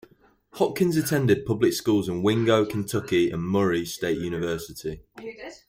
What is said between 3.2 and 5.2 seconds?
and Murray State University.